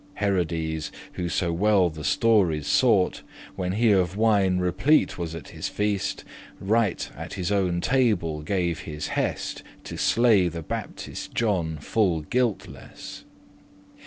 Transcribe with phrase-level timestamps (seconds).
[0.15, 3.23] Herodes, who so well the stories sought, <10>
[3.55, 6.23] When he of wine replete was at his feast,
[6.59, 12.23] Right at his owen table gave his hest* *command To slay the Baptist John full
[12.23, 13.25] guilteless.